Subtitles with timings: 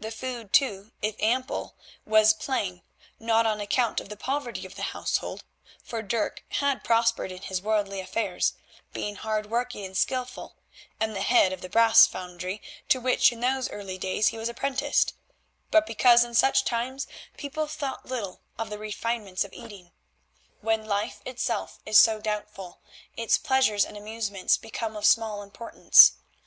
[0.00, 2.80] The food, too, if ample was plain,
[3.20, 5.44] not on account of the poverty of the household,
[5.84, 8.54] for Dirk had prospered in his worldly affairs,
[8.94, 10.56] being hard working and skilful,
[10.98, 14.48] and the head of the brass foundry to which in those early days he was
[14.48, 15.12] apprenticed,
[15.70, 17.06] but because in such times
[17.36, 19.92] people thought little of the refinements of eating.
[20.62, 22.80] When life itself is so doubtful,
[23.18, 26.12] its pleasures and amusements become of small importance.